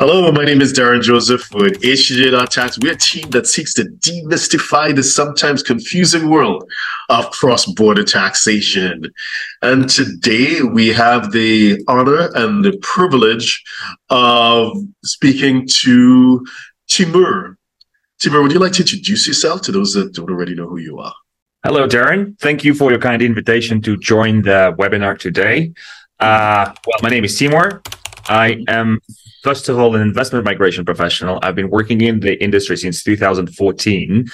Hello, 0.00 0.30
my 0.30 0.44
name 0.44 0.60
is 0.60 0.72
Derren 0.72 1.02
Joseph 1.02 1.52
with 1.52 1.80
HTJ.tax. 1.80 2.78
We're 2.78 2.92
a 2.92 2.96
team 2.96 3.30
that 3.30 3.48
seeks 3.48 3.74
to 3.74 3.82
demystify 3.82 4.94
the 4.94 5.02
sometimes 5.02 5.60
confusing 5.60 6.30
world 6.30 6.70
of 7.08 7.28
cross-border 7.32 8.04
taxation. 8.04 9.12
And 9.60 9.90
today 9.90 10.62
we 10.62 10.92
have 10.92 11.32
the 11.32 11.82
honor 11.88 12.30
and 12.36 12.64
the 12.64 12.78
privilege 12.80 13.60
of 14.08 14.70
speaking 15.02 15.66
to 15.80 16.46
Timur. 16.86 17.58
Timur, 18.20 18.42
would 18.42 18.52
you 18.52 18.60
like 18.60 18.74
to 18.74 18.82
introduce 18.82 19.26
yourself 19.26 19.62
to 19.62 19.72
those 19.72 19.94
that 19.94 20.14
don't 20.14 20.30
already 20.30 20.54
know 20.54 20.68
who 20.68 20.76
you 20.78 21.00
are? 21.00 21.14
Hello, 21.64 21.88
Derren. 21.88 22.38
Thank 22.38 22.62
you 22.62 22.72
for 22.72 22.92
your 22.92 23.00
kind 23.00 23.20
invitation 23.20 23.82
to 23.82 23.96
join 23.96 24.42
the 24.42 24.76
webinar 24.78 25.18
today. 25.18 25.72
Uh, 26.20 26.72
well, 26.86 26.98
my 27.02 27.08
name 27.08 27.24
is 27.24 27.36
Timur. 27.36 27.82
I 28.28 28.62
am 28.68 29.00
first 29.42 29.68
of 29.68 29.78
all, 29.78 29.94
an 29.94 30.02
investment 30.02 30.44
migration 30.44 30.84
professional. 30.84 31.38
I've 31.42 31.54
been 31.54 31.70
working 31.70 32.00
in 32.00 32.20
the 32.20 32.42
industry 32.42 32.76
since 32.76 33.02
2014. 33.02 34.28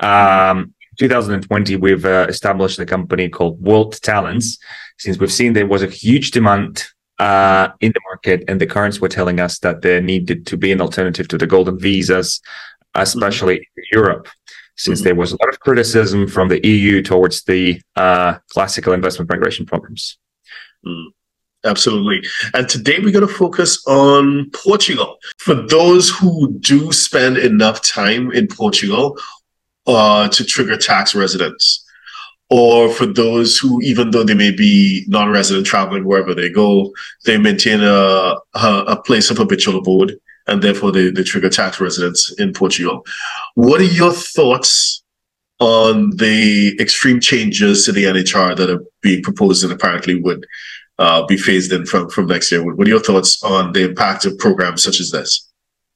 Um, 0.00 0.74
2020, 0.98 1.76
we've 1.76 2.04
uh, 2.04 2.26
established 2.28 2.78
a 2.78 2.86
company 2.86 3.28
called 3.28 3.60
World 3.62 4.00
Talents, 4.02 4.58
since 4.98 5.18
we've 5.18 5.32
seen 5.32 5.52
there 5.52 5.66
was 5.66 5.82
a 5.82 5.86
huge 5.86 6.32
demand 6.32 6.86
uh, 7.18 7.68
in 7.80 7.92
the 7.92 8.00
market, 8.10 8.44
and 8.48 8.60
the 8.60 8.66
currents 8.66 9.00
were 9.00 9.08
telling 9.08 9.40
us 9.40 9.58
that 9.60 9.82
there 9.82 10.00
needed 10.00 10.46
to 10.46 10.56
be 10.56 10.72
an 10.72 10.80
alternative 10.80 11.28
to 11.28 11.38
the 11.38 11.46
golden 11.46 11.78
visas, 11.78 12.40
especially 12.94 13.56
mm-hmm. 13.58 13.96
Europe, 13.96 14.28
since 14.76 15.00
mm-hmm. 15.00 15.04
there 15.04 15.14
was 15.14 15.32
a 15.32 15.36
lot 15.40 15.52
of 15.52 15.60
criticism 15.60 16.26
from 16.26 16.48
the 16.48 16.66
EU 16.66 17.02
towards 17.02 17.44
the 17.44 17.80
uh, 17.96 18.38
classical 18.50 18.92
investment 18.92 19.30
migration 19.30 19.66
programs. 19.66 20.18
Mm. 20.86 21.06
Absolutely. 21.68 22.26
And 22.54 22.68
today 22.68 22.98
we're 22.98 23.12
going 23.12 23.26
to 23.26 23.32
focus 23.32 23.84
on 23.86 24.50
Portugal. 24.50 25.18
For 25.36 25.54
those 25.54 26.08
who 26.08 26.58
do 26.60 26.92
spend 26.92 27.36
enough 27.36 27.82
time 27.82 28.32
in 28.32 28.48
Portugal 28.48 29.18
uh, 29.86 30.28
to 30.28 30.44
trigger 30.44 30.78
tax 30.78 31.14
residence, 31.14 31.84
or 32.50 32.88
for 32.88 33.04
those 33.04 33.58
who, 33.58 33.82
even 33.82 34.10
though 34.10 34.24
they 34.24 34.34
may 34.34 34.50
be 34.50 35.04
non-resident 35.08 35.66
traveling 35.66 36.06
wherever 36.06 36.34
they 36.34 36.48
go, 36.48 36.94
they 37.26 37.36
maintain 37.36 37.82
a, 37.82 38.36
a, 38.54 38.84
a 38.88 39.02
place 39.02 39.30
of 39.30 39.36
habitual 39.36 39.78
abode 39.78 40.18
and 40.46 40.62
therefore 40.62 40.90
they, 40.90 41.10
they 41.10 41.22
trigger 41.22 41.50
tax 41.50 41.78
residence 41.78 42.32
in 42.40 42.54
Portugal. 42.54 43.04
What 43.54 43.82
are 43.82 43.84
your 43.84 44.12
thoughts 44.12 45.02
on 45.60 46.10
the 46.16 46.76
extreme 46.80 47.20
changes 47.20 47.84
to 47.84 47.92
the 47.92 48.04
NHR 48.04 48.56
that 48.56 48.70
are 48.70 48.84
being 49.02 49.22
proposed 49.22 49.64
and 49.64 49.72
apparently 49.72 50.20
would 50.20 50.46
uh, 50.98 51.24
be 51.26 51.36
phased 51.36 51.72
in 51.72 51.86
from, 51.86 52.08
from 52.10 52.26
next 52.26 52.50
year. 52.50 52.64
What 52.64 52.86
are 52.86 52.90
your 52.90 53.00
thoughts 53.00 53.42
on 53.42 53.72
the 53.72 53.88
impact 53.88 54.24
of 54.24 54.38
programs 54.38 54.82
such 54.82 55.00
as 55.00 55.10
this? 55.10 55.50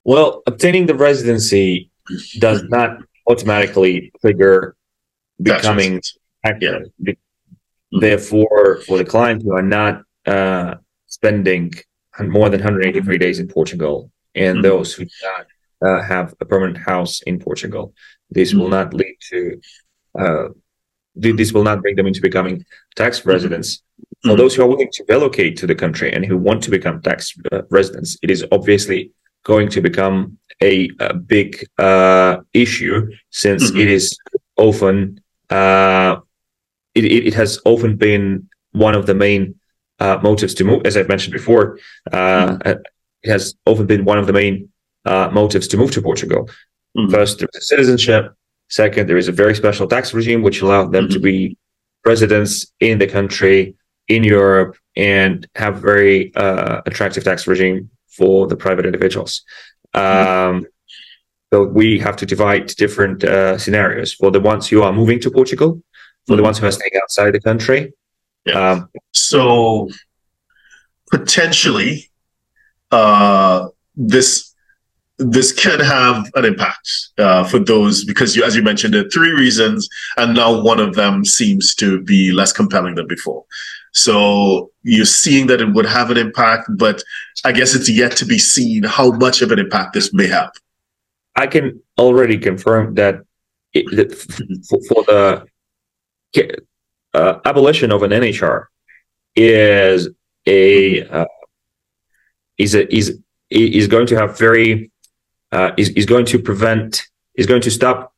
Well, 0.05 0.43
obtaining 0.47 0.87
the 0.87 0.95
residency 0.95 1.91
does 2.39 2.63
not 2.65 2.99
automatically 3.29 4.13
trigger 4.21 4.77
becoming 5.41 6.03
active. 6.45 6.87
Yeah. 6.99 7.15
Therefore, 7.93 8.81
for 8.87 8.99
the 8.99 9.05
clients 9.05 9.45
who 9.45 9.55
are 9.55 9.63
not 9.63 10.03
uh, 10.27 10.77
spending 11.07 11.75
more 12.21 12.49
than 12.49 12.61
183 12.61 13.19
days 13.19 13.39
in 13.39 13.49
Portugal 13.49 14.11
and 14.35 14.57
mm-hmm. 14.57 14.63
those 14.63 14.95
who 14.95 15.05
do 15.05 15.11
not 15.23 15.47
uh, 15.89 16.03
have 16.03 16.35
a 16.41 16.45
permanent 16.45 16.79
house 16.79 17.21
in 17.23 17.39
Portugal, 17.39 17.95
this 18.31 18.51
mm-hmm. 18.51 18.61
will 18.61 18.69
not 18.69 18.95
lead 18.95 19.17
to 19.31 19.61
uh, 20.19 20.49
this 21.15 21.53
will 21.53 21.65
not 21.65 21.83
bring 21.83 21.97
them 21.97 22.07
into 22.07 22.21
becoming 22.21 22.65
tax 22.97 23.25
residents. 23.27 23.83
For 24.23 24.29
mm-hmm. 24.29 24.39
those 24.39 24.55
who 24.55 24.63
are 24.63 24.69
willing 24.69 24.91
to 24.93 25.05
relocate 25.09 25.57
to 25.59 25.67
the 25.67 25.75
country 25.75 26.13
and 26.13 26.25
who 26.25 26.39
want 26.39 26.63
to 26.65 26.71
become 26.71 27.03
tax 27.03 27.35
uh, 27.51 27.63
residents, 27.71 28.17
it 28.23 28.31
is 28.31 28.45
obviously 28.53 29.11
going 29.45 29.69
to 29.71 29.81
become 29.81 30.39
a, 30.63 30.89
a 31.01 31.15
big 31.15 31.67
uh, 31.79 32.37
issue 32.53 33.11
since 33.31 33.71
mm-hmm. 33.71 33.81
it 33.81 33.89
is 33.89 34.17
often 34.57 35.21
uh, 35.51 36.17
it, 36.95 37.05
it 37.05 37.35
has 37.35 37.61
often 37.65 37.97
been 37.97 38.49
one 38.73 38.95
of 38.95 39.07
the 39.07 39.15
main 39.15 39.57
uh, 39.99 40.19
motives 40.23 40.55
to 40.55 40.65
move. 40.65 40.83
As 40.85 40.97
I've 40.97 41.09
mentioned 41.09 41.33
before, 41.33 41.79
uh, 42.13 42.49
mm-hmm. 42.49 42.69
it 42.69 43.31
has 43.31 43.55
often 43.67 43.87
been 43.87 44.05
one 44.05 44.19
of 44.19 44.27
the 44.27 44.33
main 44.33 44.69
uh, 45.05 45.29
motives 45.33 45.69
to 45.69 45.77
move 45.77 45.91
to 45.93 46.03
Portugal. 46.03 46.49
Mm-hmm. 46.97 47.11
First, 47.11 47.39
there's 47.39 47.57
a 47.57 47.61
citizenship. 47.61 48.35
Second, 48.69 49.09
there 49.09 49.17
is 49.17 49.29
a 49.29 49.33
very 49.33 49.55
special 49.55 49.87
tax 49.87 50.15
regime 50.15 50.43
which 50.43 50.63
allowed 50.63 50.93
them 50.93 51.09
to 51.09 51.17
mm-hmm. 51.17 51.25
be 51.25 51.57
residents 52.05 52.73
in 52.81 52.99
the 52.99 53.07
country 53.07 53.75
in 54.09 54.25
Europe 54.25 54.77
and 54.97 55.47
have 55.55 55.77
very 55.77 56.35
uh, 56.35 56.83
attractive 56.87 57.25
tax 57.25 57.47
regime 57.47 57.91
for 58.09 58.47
the 58.47 58.57
private 58.57 58.87
individuals. 58.87 59.43
Um, 59.95 60.67
so 61.53 61.65
we 61.65 61.99
have 61.99 62.17
to 62.17 62.27
divide 62.27 62.67
different 62.69 63.25
uh, 63.25 63.59
scenarios 63.59 64.15
for 64.15 64.31
the 64.31 64.41
ones 64.41 64.69
who 64.69 64.83
are 64.83 64.93
moving 64.93 65.21
to 65.21 65.31
Portugal, 65.31 65.83
for 66.27 66.33
mm-hmm. 66.33 66.37
the 66.37 66.43
ones 66.43 66.59
who 66.59 66.67
are 66.67 66.73
staying 66.73 66.93
outside 67.03 67.35
the 67.35 67.41
country. 67.41 67.93
Yeah. 68.47 68.71
Um, 68.71 68.89
so 69.13 69.89
potentially, 71.11 72.11
uh, 72.91 73.69
this 73.95 74.53
this 75.19 75.53
can 75.53 75.79
have 75.79 76.31
an 76.35 76.45
impact 76.45 76.89
uh, 77.19 77.45
for 77.45 77.59
those 77.59 78.05
because 78.05 78.35
you, 78.35 78.45
as 78.45 78.57
you 78.57 78.63
mentioned, 78.63 78.95
there 78.95 79.07
are 79.07 79.11
three 79.11 79.31
reasons, 79.31 79.89
and 80.17 80.35
now 80.35 80.61
one 80.61 80.81
of 80.81 80.95
them 80.95 81.25
seems 81.25 81.75
to 81.77 82.01
be 82.01 82.33
less 82.33 82.53
compelling 82.53 82.95
than 82.95 83.07
before. 83.07 83.45
So 83.93 84.71
you're 84.83 85.05
seeing 85.05 85.47
that 85.49 85.61
it 85.61 85.73
would 85.73 85.87
have 85.87 86.11
an 86.11 86.17
impact, 86.17 86.69
but 86.77 87.03
I 87.45 87.53
guess 87.53 87.75
it's 87.75 87.89
yet 87.89 88.17
to 88.17 88.25
be 88.25 88.39
seen 88.39 88.83
how 88.85 89.13
much 89.13 89.43
of 89.43 89.53
an 89.53 89.59
impact 89.59 89.93
this 89.93 90.13
may 90.13 90.27
have. 90.27 90.51
I 91.37 91.47
can 91.47 91.81
already 91.99 92.39
confirm 92.39 92.95
that, 92.95 93.23
it, 93.73 93.85
that 93.97 94.15
for, 94.69 94.79
for, 94.89 95.05
the 95.05 95.47
uh, 97.15 97.39
abolition 97.45 97.93
of 97.93 98.03
an 98.03 98.11
NHR 98.11 98.67
is 99.37 100.09
a 100.47 101.07
uh, 101.09 101.25
is 102.59 102.75
a, 102.75 102.95
is 102.95 103.19
is 103.51 103.87
going 103.87 104.07
to 104.07 104.17
have 104.17 104.39
very 104.39 104.91
uh, 105.53 105.73
is 105.77 105.91
is 105.91 106.07
going 106.07 106.27
to 106.27 106.39
prevent 106.39 107.03
is 107.35 107.47
going 107.47 107.63
to 107.63 107.71
stop 107.71 108.15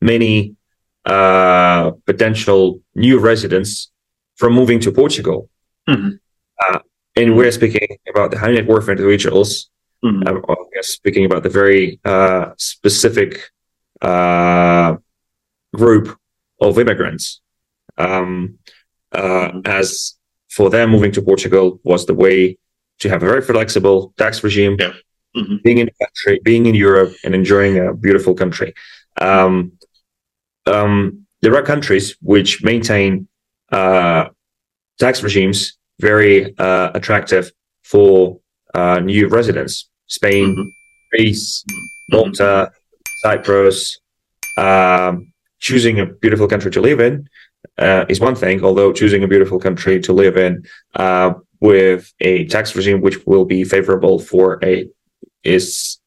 many 0.00 0.56
uh, 1.06 1.90
potential 2.06 2.80
new 2.94 3.18
residents 3.18 3.90
from 4.40 4.54
moving 4.54 4.80
to 4.80 4.90
Portugal. 4.90 5.48
Mm-hmm. 5.88 6.12
Uh, 6.62 6.78
and 7.16 7.36
we're 7.36 7.52
speaking 7.52 7.86
about 8.12 8.30
the 8.30 8.38
high 8.38 8.52
net 8.52 8.66
worth 8.66 8.88
individuals. 8.88 9.70
Mm-hmm. 10.02 10.26
Uh, 10.26 10.82
speaking 10.82 11.26
about 11.26 11.42
the 11.42 11.50
very 11.50 12.00
uh, 12.06 12.46
specific 12.56 13.30
uh, 14.00 14.96
group 15.74 16.06
of 16.60 16.78
immigrants. 16.78 17.42
Um, 17.98 18.58
uh, 19.12 19.20
mm-hmm. 19.20 19.60
as 19.66 20.16
for 20.48 20.70
them, 20.70 20.90
moving 20.90 21.12
to 21.12 21.22
Portugal 21.22 21.78
was 21.84 22.06
the 22.06 22.14
way 22.14 22.56
to 23.00 23.08
have 23.10 23.22
a 23.22 23.26
very 23.26 23.42
flexible 23.42 24.14
tax 24.16 24.42
regime, 24.42 24.76
yeah. 24.80 24.92
mm-hmm. 25.36 25.56
being 25.64 25.78
in 25.78 25.86
the 25.86 25.96
country, 26.04 26.40
being 26.42 26.64
in 26.64 26.74
Europe, 26.74 27.12
and 27.24 27.34
enjoying 27.34 27.78
a 27.78 27.92
beautiful 27.92 28.34
country. 28.34 28.72
Um, 29.20 29.72
um, 30.66 31.26
there 31.42 31.54
are 31.56 31.62
countries 31.62 32.16
which 32.22 32.62
maintain 32.62 33.28
uh, 33.72 34.28
tax 34.98 35.22
regimes 35.22 35.78
very 36.00 36.56
uh, 36.58 36.90
attractive 36.94 37.52
for 37.84 38.40
uh, 38.74 39.00
new 39.00 39.28
residents. 39.28 39.88
Spain, 40.06 40.48
mm-hmm. 40.48 40.68
Greece, 41.10 41.64
Malta, 42.10 42.70
Cyprus. 43.22 43.98
Um, 44.56 45.32
choosing 45.60 46.00
a 46.00 46.06
beautiful 46.06 46.48
country 46.48 46.70
to 46.70 46.80
live 46.80 47.00
in 47.00 47.28
uh, 47.78 48.04
is 48.08 48.20
one 48.20 48.34
thing, 48.34 48.64
although 48.64 48.92
choosing 48.92 49.22
a 49.22 49.28
beautiful 49.28 49.58
country 49.58 50.00
to 50.00 50.12
live 50.12 50.36
in 50.36 50.64
uh, 50.96 51.34
with 51.60 52.12
a 52.20 52.46
tax 52.46 52.74
regime 52.74 53.00
which 53.00 53.24
will 53.26 53.44
be 53.44 53.64
favorable 53.64 54.18
for 54.18 54.58
a 54.64 54.88
is 55.44 55.98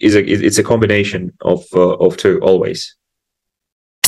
is 0.00 0.14
a 0.14 0.22
it's 0.24 0.58
a 0.58 0.62
combination 0.62 1.32
of 1.42 1.64
uh, 1.74 1.94
of 1.96 2.16
two 2.16 2.40
always. 2.40 2.96